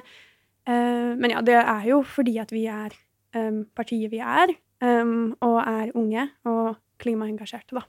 [0.65, 2.95] men, ja, det er jo fordi at vi er
[3.35, 7.83] um, partiet vi er, um, og er unge og klimaengasjerte, da.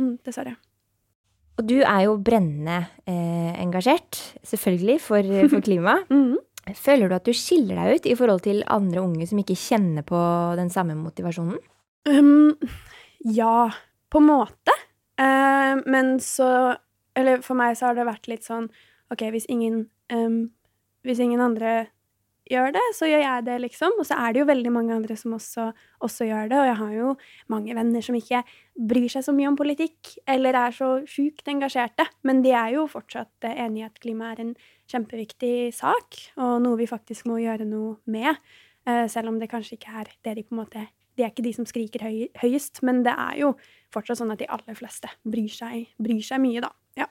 [0.00, 0.54] Mm, dessverre.
[1.60, 5.98] Og du er jo brennende eh, engasjert, selvfølgelig, for, for klima.
[6.08, 6.38] mm.
[6.78, 10.06] Føler du at du skiller deg ut i forhold til andre unge som ikke kjenner
[10.06, 10.18] på
[10.58, 11.58] den samme motivasjonen?
[12.06, 12.54] Um,
[13.26, 13.70] ja,
[14.10, 14.76] på en måte.
[15.20, 16.78] Uh, men så
[17.14, 18.70] Eller for meg så har det vært litt sånn
[19.12, 20.46] OK, hvis ingen, um,
[21.04, 21.90] hvis ingen andre
[22.50, 23.94] gjør det, så gjør jeg det, liksom.
[24.00, 25.68] Og så er det jo veldig mange andre som også,
[26.02, 26.58] også, gjør det.
[26.58, 27.12] Og jeg har jo
[27.52, 28.42] mange venner som ikke
[28.92, 32.08] bryr seg så mye om politikk, eller er så sjukt engasjerte.
[32.26, 34.56] Men de er jo fortsatt enige i at klima er en
[34.90, 38.36] kjempeviktig sak, og noe vi faktisk må gjøre noe med.
[38.88, 40.80] Eh, selv om det kanskje ikke er det de på en måte
[41.14, 43.50] De er ikke de som skriker høy, høyest, men det er jo
[43.92, 46.70] fortsatt sånn at de aller fleste bryr seg, bryr seg mye, da.
[46.96, 47.04] Ja.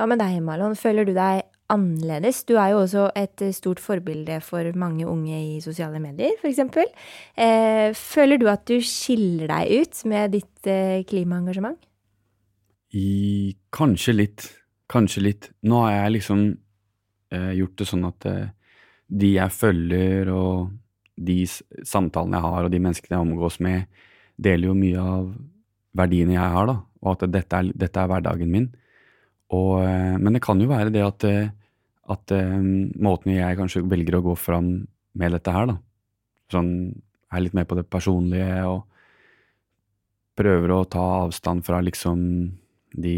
[0.00, 0.72] Hva med deg, Malon?
[0.80, 2.42] Føler du deg annerledes.
[2.48, 6.60] Du er jo også et eh, stort forbilde for mange unge i sosiale medier, f.eks.
[7.36, 11.80] Eh, føler du at du skiller deg ut med ditt eh, klimaengasjement?
[12.92, 14.48] I kanskje litt.
[14.92, 15.48] Kanskje litt.
[15.64, 16.44] Nå har jeg liksom
[17.32, 18.52] eh, gjort det sånn at eh,
[19.12, 20.72] de jeg følger, og
[21.16, 23.88] de samtalene jeg har, og de menneskene jeg omgås med,
[24.42, 25.32] deler jo mye av
[25.96, 26.76] verdiene jeg har, da.
[27.02, 28.70] Og at dette er, dette er hverdagen min.
[29.52, 31.28] Og, eh, men det kan jo være det at
[32.10, 32.58] at eh,
[33.02, 34.74] måten jeg kanskje velger å gå fram
[35.18, 35.78] med dette her, da
[36.52, 36.72] Sånn
[37.32, 38.82] er litt mer på det personlige og
[40.36, 42.20] prøver å ta avstand fra liksom
[42.92, 43.16] de,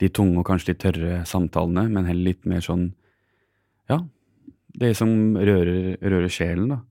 [0.00, 2.90] de tunge og kanskje litt tørre samtalene, men heller litt mer sånn
[3.88, 4.02] Ja,
[4.76, 6.82] det som rører, rører sjelen, da,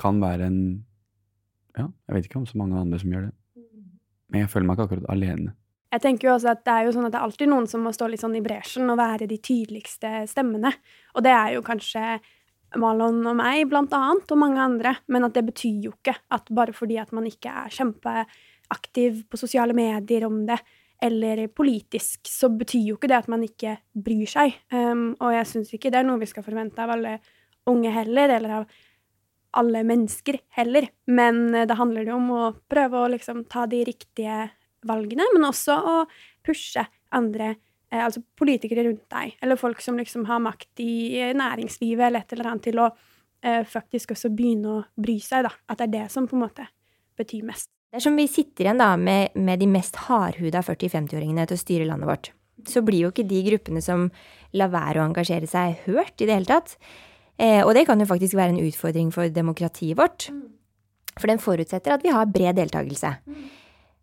[0.00, 0.60] kan være en
[1.78, 3.34] Ja, jeg vet ikke om så mange andre som gjør det.
[4.28, 5.54] Men jeg føler meg ikke akkurat alene.
[5.92, 7.82] Jeg tenker jo også at Det er jo sånn at det er alltid noen som
[7.84, 10.72] må stå litt sånn i bresjen og være de tydeligste stemmene.
[11.16, 12.20] Og det er jo kanskje
[12.80, 14.94] Malon og meg, blant annet, og mange andre.
[15.12, 19.40] Men at det betyr jo ikke at bare fordi at man ikke er kjempeaktiv på
[19.40, 20.56] sosiale medier om det,
[21.02, 24.54] eller politisk, så betyr jo ikke det at man ikke bryr seg.
[24.70, 27.16] Um, og jeg syns ikke det er noe vi skal forvente av alle
[27.68, 28.76] unge heller, eller av
[29.58, 30.86] alle mennesker heller.
[31.10, 34.46] Men det handler jo om å prøve å liksom ta de riktige
[34.88, 35.96] valgene, men også å
[36.44, 37.54] pushe andre,
[37.90, 42.36] eh, altså politikere rundt deg, eller folk som liksom har makt i næringslivet eller et
[42.36, 42.88] eller annet, til å
[43.42, 45.52] eh, faktisk også begynne å bry seg, da.
[45.68, 46.68] At det er det som på en måte
[47.18, 47.70] betyr mest.
[47.92, 52.08] Er vi sitter igjen da med, med de mest hardhuda 40-50-åringene til å styre landet
[52.08, 52.30] vårt.
[52.68, 54.06] Så blir jo ikke de gruppene som
[54.56, 56.78] lar være å engasjere seg, hørt i det hele tatt.
[57.36, 60.30] Eh, og det kan jo faktisk være en utfordring for demokratiet vårt.
[60.32, 60.46] Mm.
[61.18, 63.12] For den forutsetter at vi har bred deltakelse.
[63.28, 63.44] Mm.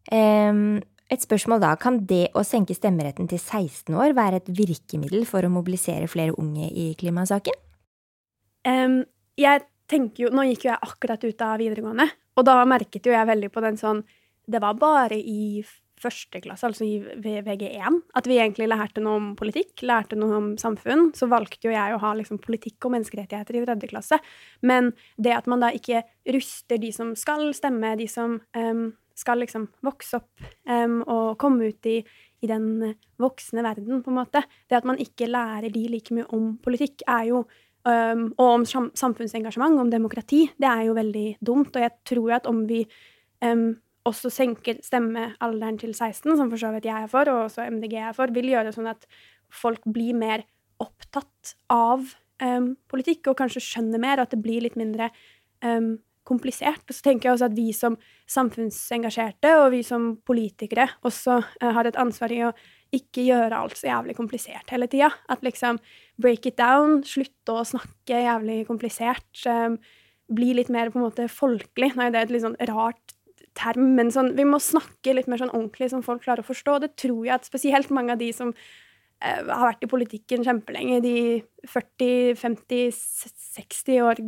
[0.10, 5.46] Et spørsmål da, kan det å senke stemmeretten til 16 år være et virkemiddel for
[5.46, 7.58] å mobilisere flere unge i klimasaken?
[8.68, 9.02] Um,
[9.40, 13.14] jeg tenker jo, Nå gikk jo jeg akkurat ut av videregående, og da merket jo
[13.16, 14.02] jeg veldig på den sånn
[14.50, 15.64] Det var bare i
[16.00, 20.46] første klasse, altså i VG1, at vi egentlig lærte noe om politikk, lærte noe om
[20.60, 21.10] samfunn.
[21.18, 24.20] Så valgte jo jeg å ha liksom politikk og menneskerettigheter i tredje klasse.
[24.64, 28.86] Men det at man da ikke ruster de som skal stemme, de som um,
[29.20, 34.20] skal liksom vokse opp um, og komme ut i, i, den voksne verden, på en
[34.22, 34.44] måte.
[34.70, 37.44] Det at man ikke lærer de like mye om politikk, er jo
[37.88, 41.76] um, Og om samfunnsengasjement, om demokrati, det er jo veldig dumt.
[41.76, 42.84] Og jeg tror at om vi
[43.46, 43.74] um,
[44.08, 48.00] også senker stemmealderen til 16, som for så vidt jeg er for, og også MDG
[48.00, 49.06] er for, vil gjøre sånn at
[49.50, 50.48] folk blir mer
[50.80, 52.08] opptatt av
[52.88, 55.10] politikk, og kanskje skjønner mer, og at det blir litt mindre
[55.60, 56.84] um, komplisert.
[56.88, 57.96] Og så tenker jeg også at vi som
[58.30, 62.54] samfunnsengasjerte og vi som politikere også uh, har et ansvar i å
[62.96, 65.12] ikke gjøre alt så jævlig komplisert hele tida.
[65.30, 65.80] At liksom
[66.22, 69.30] break it down, slutte å snakke jævlig komplisert.
[69.46, 69.78] Um,
[70.30, 71.96] bli litt mer på en måte folkelig.
[71.98, 73.16] Nei, det er et litt sånn rart
[73.58, 76.78] term, men sånn, vi må snakke litt mer sånn ordentlig som folk klarer å forstå.
[76.84, 81.02] Det tror jeg at spesielt mange av de som uh, har vært i politikken kjempelenge,
[81.06, 81.16] de
[81.68, 83.02] 40, 50,
[83.58, 84.24] 60 år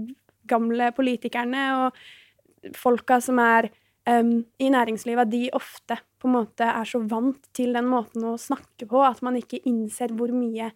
[0.52, 3.72] gamle politikerne og folka som er
[4.10, 8.38] um, i næringslivet, de ofte på en måte er så vant til den måten å
[8.40, 10.70] snakke på at man ikke innser hvor mye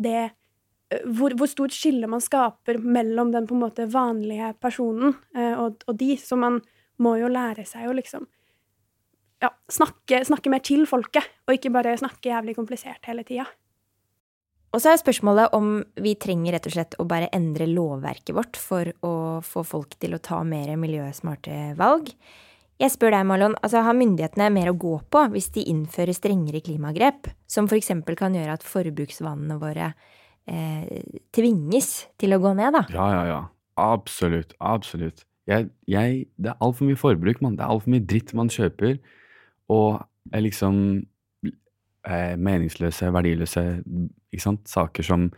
[0.00, 0.30] det
[1.06, 5.84] hvor, hvor stort skille man skaper mellom den på en måte vanlige personen uh, og,
[5.86, 6.16] og, de.
[6.18, 6.60] Så man
[7.00, 8.26] må jo lære seg å liksom
[9.40, 13.46] ja, snakke, snakke mer til folket, og ikke bare snakke jævlig komplisert hele tida.
[14.70, 18.58] Og så er spørsmålet om vi trenger rett og slett å bare endre lovverket vårt
[18.60, 22.12] for å få folk til å ta mer miljøsmarte valg.
[22.80, 26.62] Jeg spør deg, Marlon, altså har myndighetene mer å gå på hvis de innfører strengere
[26.64, 27.90] klimagrep, som f.eks.
[28.16, 29.90] kan gjøre at forbruksvanene våre
[30.48, 31.02] eh,
[31.36, 32.86] tvinges til å gå ned, da?
[32.94, 33.40] Ja, ja, ja.
[33.80, 34.54] Absolutt.
[34.60, 35.26] Absolutt.
[35.50, 37.58] Jeg, jeg, det er altfor mye forbruk, mann.
[37.58, 38.96] Det er altfor mye dritt man kjøper.
[39.72, 40.76] Og jeg liksom
[42.06, 43.64] eh, meningsløse, verdiløse
[44.30, 44.68] ikke sant?
[44.70, 45.28] saker som,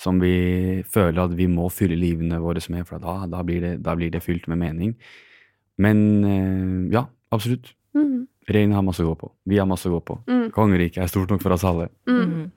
[0.00, 3.76] som, vi føler at vi må fylle livene våre med, for da, da, blir det,
[3.84, 4.96] da, blir det, fylt med mening.
[5.82, 7.74] Men eh, ja, absolutt.
[7.96, 8.28] Mm.
[8.48, 9.30] Regjeringen har masse å gå på.
[9.48, 10.18] Vi har masse å gå på.
[10.30, 10.48] Mm.
[10.54, 11.90] Kongeriket er stort nok for oss alle.
[12.10, 12.22] Mm.
[12.22, 12.48] Mhm.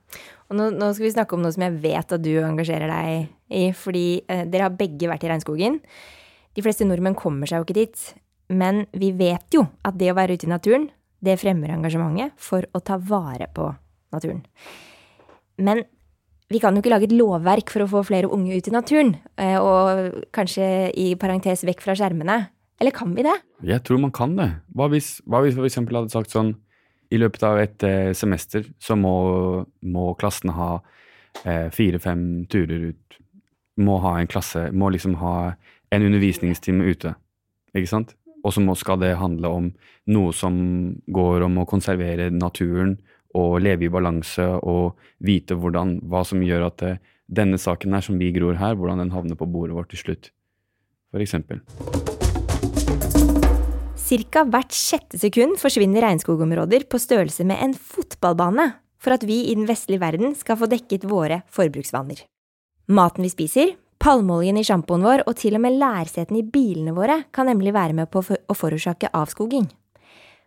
[0.46, 3.32] Og nå, nå skal vi snakke om noe som jeg vet at du engasjerer deg
[3.50, 5.80] i, fordi eh, dere har begge vært i regnskogen.
[6.56, 8.04] De fleste nordmenn kommer seg jo ikke dit,
[8.54, 10.86] men vi vet jo at det å være ute i naturen,
[11.26, 13.68] det fremmer engasjementet for å ta vare på
[14.16, 14.44] naturen.
[15.58, 15.84] Men
[16.52, 19.16] vi kan jo ikke lage et lovverk for å få flere unge ut i naturen,
[19.42, 22.38] eh, og kanskje i parentes vekk fra skjermene.
[22.80, 23.34] Eller kan vi det?
[23.64, 24.50] Jeg tror man kan det.
[24.76, 26.56] Hva hvis, hva hvis vi eksempel hadde sagt sånn
[27.14, 30.70] I løpet av et eh, semester så må, må klassene ha
[31.46, 33.20] eh, fire-fem turer ut.
[33.78, 35.54] Må ha en klasse Må liksom ha
[35.94, 37.14] en undervisningstime ute.
[37.78, 38.16] Ikke sant?
[38.46, 39.72] Og så skal det handle om
[40.14, 40.56] noe som
[41.10, 42.96] går om å konservere naturen
[43.36, 48.06] og leve i balanse og vite hvordan, hva som gjør at eh, denne saken her
[48.06, 50.30] som vi gror her, hvordan den havner på bordet vårt til slutt.
[51.16, 51.62] Eksempel.
[54.06, 58.68] Cirka hvert sjette sekund forsvinner regnskogområder på størrelse med en fotballbane
[59.02, 62.20] for at vi i den vestlige verden skal få dekket våre forbruksvaner.
[62.92, 63.74] Maten vi spiser,
[64.06, 67.96] palmeoljen i sjampoen vår og til og med lærsetene i bilene våre kan nemlig være
[67.98, 69.66] med på å forårsake avskoging.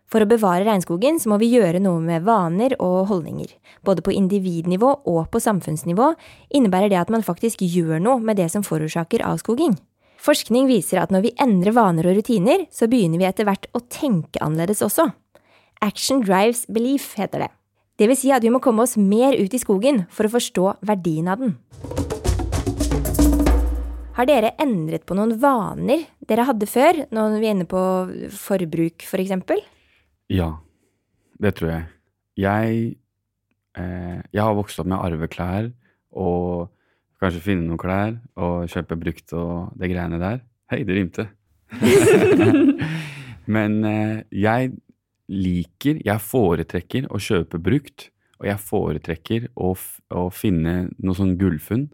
[0.09, 3.51] For å bevare regnskogen så må vi gjøre noe med vaner og holdninger.
[3.85, 6.07] Både på individnivå og på samfunnsnivå
[6.55, 9.75] innebærer det at man faktisk gjør noe med det som forårsaker avskoging.
[10.23, 13.83] Forskning viser at når vi endrer vaner og rutiner, så begynner vi etter hvert å
[13.91, 15.11] tenke annerledes også.
[15.83, 17.51] Action drives belief, heter det.
[17.99, 20.77] Det vil si at vi må komme oss mer ut i skogen for å forstå
[20.87, 21.59] verdien av den.
[24.19, 27.81] Har dere endret på noen vaner dere hadde før, når vi er inne på
[28.35, 29.61] forbruk for eksempel?
[30.27, 30.57] Ja,
[31.39, 31.85] det tror jeg.
[32.43, 32.81] Jeg,
[33.79, 35.69] eh, jeg har vokst opp med å arve klær
[36.11, 36.67] og
[37.23, 40.41] kanskje finne noen klær og kjøpe brukt og det greiene der.
[40.67, 41.29] Hei, det rimte.
[43.55, 44.73] Men eh, jeg
[45.31, 48.09] liker, jeg foretrekker å kjøpe brukt,
[48.43, 49.71] og jeg foretrekker å,
[50.11, 51.87] å finne noe sånn gullfunn.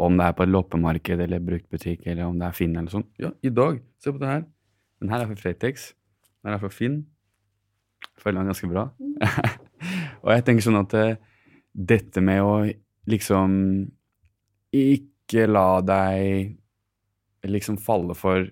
[0.00, 3.06] Om det er på et loppemarked eller bruktbutikk eller om det er Finn eller sånn.
[3.20, 4.46] Ja, i dag, se på det her.
[5.02, 5.90] Den her er fra Fretex.
[6.42, 7.02] Den er fra Finn.
[8.22, 8.86] Føler den ganske bra.
[10.22, 11.20] og jeg tenker sånn at eh,
[11.72, 12.56] dette med å
[13.10, 13.52] liksom
[14.72, 16.58] ikke la deg
[17.48, 18.46] liksom falle for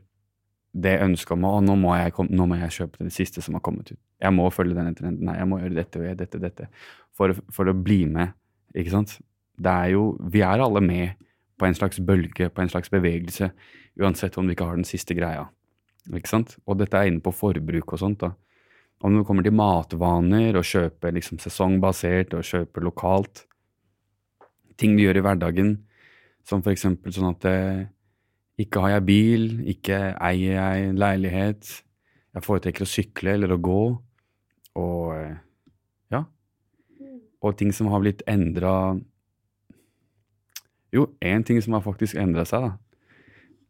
[0.70, 3.64] det ønsket om å nå må, jeg nå må jeg kjøpe det siste som har
[3.66, 3.98] kommet ut.
[4.22, 5.26] Jeg må følge denne trenden.
[5.26, 6.68] Nei, jeg må gjøre dette og gjøre dette, dette.
[7.16, 8.36] For, for å bli med,
[8.76, 9.16] ikke sant?
[9.60, 11.18] Det er jo Vi er alle med
[11.60, 13.50] på en slags bølge, på en slags bevegelse,
[14.00, 15.48] uansett om du ikke har den siste greia.
[16.08, 16.56] Ikke sant?
[16.64, 18.32] Og dette er inne på forbruk og sånt, da.
[19.00, 23.44] Om det kommer til matvaner, og kjøper liksom sesongbasert, og kjøper lokalt.
[24.80, 25.72] Ting du gjør i hverdagen,
[26.48, 27.86] som for eksempel sånn at eh,
[28.60, 31.70] ikke har jeg bil, ikke eier jeg en leilighet.
[32.36, 33.82] Jeg foretrekker å sykle eller å gå.
[34.80, 35.38] Og eh,
[36.12, 36.24] ja.
[37.40, 38.74] Og ting som har blitt endra
[40.94, 42.72] Jo, én ting som har faktisk endra seg, da.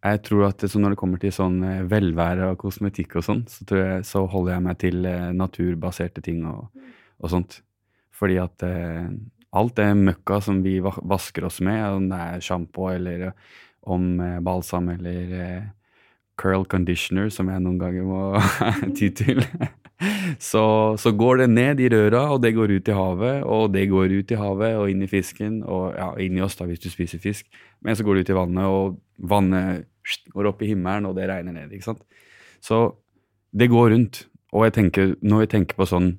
[0.01, 3.83] Jeg tror at når det kommer til sånn eh, velvære og kosmetikk og sånn, så,
[4.07, 6.71] så holder jeg meg til eh, naturbaserte ting og,
[7.21, 7.59] og sånt.
[8.17, 9.11] Fordi at eh,
[9.61, 13.53] alt det møkka som vi vasker oss med, om det er sjampo eller eh,
[13.93, 14.09] om
[14.45, 15.69] balsam eller
[16.41, 18.25] curl conditioner, som jeg noen ganger må
[18.97, 19.41] ty til,
[20.51, 20.65] så,
[21.01, 24.15] så går det ned i røra, og det går ut i havet, og det går
[24.17, 26.89] ut i havet og inn i fisken, og ja, inn i oss da hvis du
[26.93, 27.47] spiser fisk,
[27.85, 29.87] men så går det ut i vannet, og vannet
[30.33, 32.03] går opp i himmelen, og det regner ned, ikke sant?
[32.65, 32.83] Så
[33.53, 36.11] det går rundt, og jeg tenker, når jeg tenker på sånn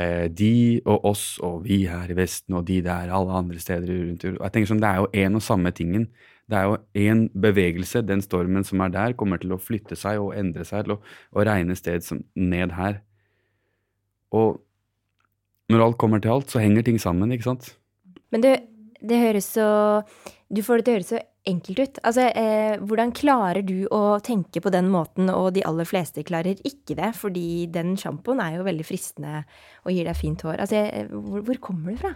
[0.00, 3.90] eh, de og oss og vi her i Vesten og de der, alle andre steder
[3.90, 4.26] rundt.
[4.26, 6.08] og Jeg tenker sånn, Det er jo en og samme tingen.
[6.50, 8.02] Det er jo én bevegelse.
[8.06, 11.00] Den stormen som er der, kommer til å flytte seg og endre seg til å,
[11.30, 13.02] å regne sted som, ned her.
[14.36, 14.60] Og
[15.70, 17.72] når alt kommer til alt, så henger ting sammen, ikke sant?
[18.30, 18.54] Men det,
[19.02, 19.66] det høres så
[20.50, 21.98] Du får det til å høres så enkelt ut.
[22.04, 26.58] Altså, eh, hvordan klarer du å tenke på den måten, og de aller fleste klarer
[26.66, 27.12] ikke det?
[27.16, 29.44] Fordi den sjampoen er jo veldig fristende
[29.86, 30.58] og gir deg fint hår.
[30.60, 32.12] Altså, jeg- hvor, hvor kommer det fra?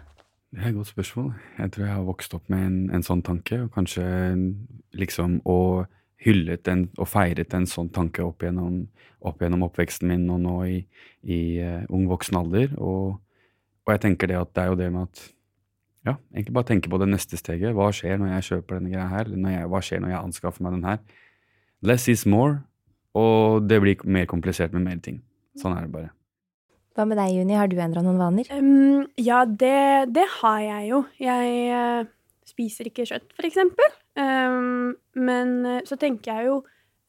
[0.54, 1.32] Det er et godt spørsmål.
[1.58, 4.04] Jeg tror jeg har vokst opp med en, en sånn tanke, og kanskje
[4.94, 5.86] liksom og
[6.24, 8.84] hyllet en, og feiret en sånn tanke opp gjennom,
[9.24, 10.78] opp gjennom oppveksten min og nå i,
[11.22, 12.74] i uh, ung voksen alder.
[12.80, 13.20] Og,
[13.84, 15.24] og jeg tenker det at det er jo det med at
[16.04, 17.72] ja, egentlig bare tenke på det neste steget.
[17.76, 19.28] Hva skjer når jeg kjøper denne greia her?
[19.28, 21.00] Eller når jeg, hva skjer når jeg anskaffer meg den her?
[21.84, 22.58] Less is more,
[23.16, 25.22] og det blir mer komplisert med mer ting.
[25.60, 26.12] Sånn er det bare.
[26.94, 27.56] Hva med deg, Juni?
[27.58, 28.48] Har du endra noen vaner?
[28.54, 31.00] Um, ja, det, det har jeg jo.
[31.18, 32.12] Jeg uh,
[32.46, 33.96] spiser ikke kjøtt, for eksempel.
[34.14, 36.60] Um, men eh, så tenker jeg jo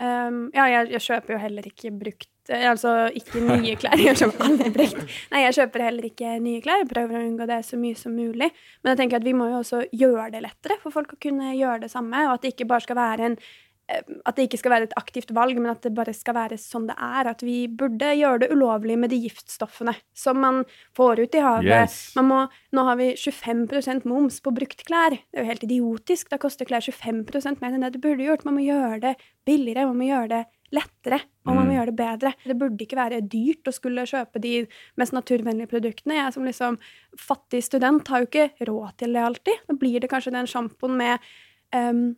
[0.01, 4.01] um, Ja, jeg, jeg kjøper jo heller ikke brukt eh, Altså ikke nye klær.
[4.07, 5.03] Jeg kjøper aldri brukt.
[5.29, 6.81] Nei, jeg kjøper heller ikke nye klær.
[6.81, 8.49] Jeg prøver å unngå det så mye som mulig.
[8.81, 11.53] Men jeg tenker at vi må jo også gjøre det lettere for folk å kunne
[11.53, 13.37] gjøre det samme, og at det ikke bare skal være en
[13.87, 16.87] at det ikke skal være et aktivt valg, men at det bare skal være sånn
[16.89, 17.27] det er.
[17.29, 20.63] At vi burde gjøre det ulovlig med de giftstoffene som man
[20.97, 21.69] får ut i havet.
[21.69, 22.15] Yes.
[22.17, 22.39] Man må,
[22.73, 25.13] nå har vi 25% moms på brukt klær.
[25.29, 26.31] Det er jo helt idiotisk.
[26.33, 28.45] Da koster klær 25% mer enn det det burde gjort.
[28.49, 29.15] Man må gjøre det
[29.45, 31.77] billigere, man må gjøre det lettere, og man må Mm.
[31.77, 32.33] gjøre det bedre.
[32.43, 34.67] Det burde ikke være dyrt å skulle kjøpe de
[34.97, 36.17] mest naturvennlige produktene.
[36.17, 36.79] Jeg som liksom
[37.21, 39.61] fattig student har jo ikke råd til det alltid.
[39.69, 41.19] Da blir det kanskje den sjampoen med,
[41.71, 42.15] um,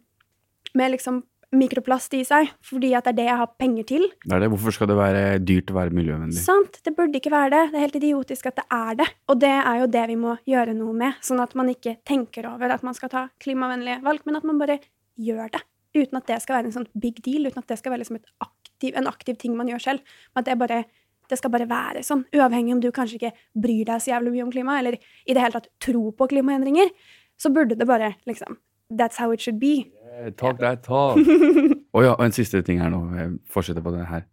[0.73, 1.23] med liksom
[1.55, 4.03] mikroplast i seg, fordi at det er det jeg har penger til.
[4.25, 4.49] Det er det.
[4.51, 6.41] Hvorfor skal det være dyrt å være miljøvennlig?
[6.41, 7.63] Sant, det burde ikke være det.
[7.71, 9.07] Det er helt idiotisk at det er det.
[9.31, 12.49] Og det er jo det vi må gjøre noe med, sånn at man ikke tenker
[12.51, 14.79] over at man skal ta klimavennlige valg, men at man bare
[15.15, 15.63] gjør det.
[15.97, 18.19] Uten at det skal være en sånn big deal, uten at det skal være liksom
[18.19, 20.17] et aktiv, en aktiv ting man gjør selv.
[20.33, 20.83] Men at det bare
[21.27, 24.45] det skal bare være sånn, uavhengig om du kanskje ikke bryr deg så jævlig mye
[24.45, 26.93] om klima, eller i det hele tatt tror på klimaendringer,
[27.35, 28.55] så burde det bare liksom
[28.89, 29.91] That's how it should be.
[30.17, 31.17] Yeah, Talk that talk.
[31.97, 32.99] Og ja, og en siste ting her nå.
[33.17, 34.23] Jeg fortsetter på det her.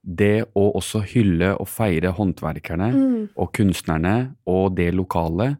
[0.00, 3.28] Det å også hylle og feire håndverkerne Mm.
[3.36, 5.58] og kunstnerne og det lokale,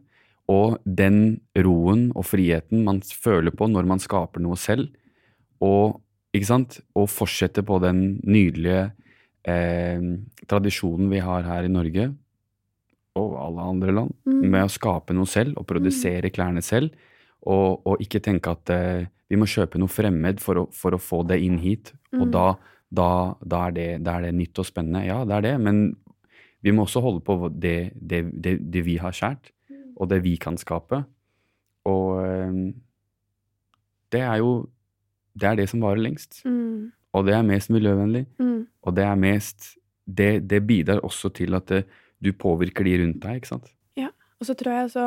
[0.49, 4.89] og den roen og friheten man føler på når man skaper noe selv,
[5.61, 6.01] og,
[6.33, 6.79] ikke sant?
[6.97, 8.91] og fortsette på den nydelige
[9.45, 10.01] eh,
[10.49, 12.09] tradisjonen vi har her i Norge,
[13.15, 14.41] og alle andre land, Mm.
[14.49, 16.89] med å skape noe selv og produsere klærne selv,
[17.47, 20.99] og, og ikke tenke at eh, vi må kjøpe noe fremmed for å, for å
[21.01, 22.31] få det inn hit, og Mm.
[22.33, 22.45] da,
[22.91, 23.07] da,
[23.39, 25.05] da, er det, da er det nytt og spennende.
[25.07, 25.95] Ja, det er det, men
[26.61, 29.53] vi må også holde på det, det, det, vi har skjært,
[29.95, 31.03] og det vi kan skape.
[31.87, 32.73] Og eh,
[34.11, 34.67] det er jo
[35.33, 36.41] det er det som varer lengst.
[36.43, 36.91] Mm.
[37.15, 38.25] Og det er mest miljøvennlig.
[38.39, 38.65] Mm.
[38.83, 39.77] Og det er mest
[40.11, 41.85] Det, det bidrar også til at det,
[42.19, 43.69] du påvirker de rundt deg, ikke sant?
[44.41, 45.03] Og så tror jeg altså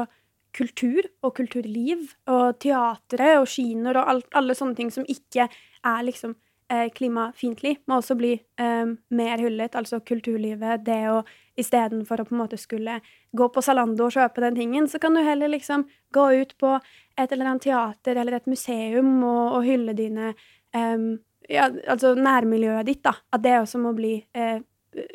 [0.55, 6.05] kultur og kulturliv og teatre og kinoer og alt, alle sånne ting som ikke er
[6.07, 6.37] liksom
[6.73, 9.75] eh, klimafiendtlig, må også bli um, mer hyllet.
[9.77, 11.23] Altså kulturlivet, det å
[11.61, 12.99] istedenfor å på en måte skulle
[13.35, 16.73] gå på Zalando og kjøpe den tingen, så kan du heller liksom gå ut på
[16.75, 20.33] et eller annet teater eller et museum og, og hylle dine
[20.75, 21.13] um,
[21.51, 23.15] ja, altså nærmiljøet ditt, da.
[23.35, 24.59] At det også må bli uh,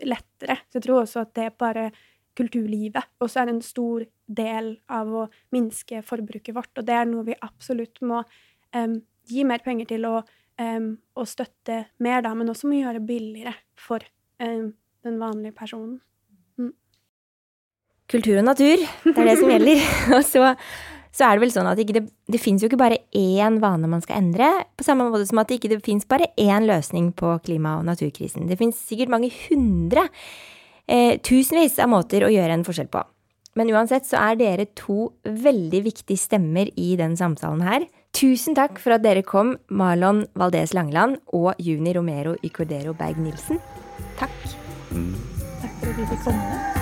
[0.06, 0.60] lettere.
[0.70, 1.90] Så jeg tror også at det bare
[2.38, 5.24] kulturlivet også er en stor del av å
[5.56, 8.22] minske forbruket vårt, og det er noe vi absolutt må
[8.76, 9.00] um,
[9.30, 10.30] gi mer penger til og,
[10.62, 14.06] um, og støtte mer, da, men også må gjøre billigere for
[14.44, 14.72] um,
[15.06, 16.00] den vanlige personen.
[18.10, 19.82] Kultur og natur, det er det som gjelder.
[20.18, 20.48] Og så,
[21.14, 24.02] så er det vel sånn at det, det fins jo ikke bare én vane man
[24.02, 27.78] skal endre, på samme måte som at det ikke fins bare én løsning på klima-
[27.78, 28.48] og naturkrisen.
[28.50, 30.08] Det fins sikkert mange hundre,
[30.90, 33.06] eh, tusenvis av måter å gjøre en forskjell på.
[33.58, 37.88] Men uansett så er dere to veldig viktige stemmer i den samtalen her.
[38.16, 43.62] Tusen takk for at dere kom, Marlon Valdez Langeland og Juni Romero Icordero Berg-Nilsen.
[44.22, 44.36] Takk.
[44.92, 45.16] Mm.
[45.62, 46.79] Takk for at vi fikk komme.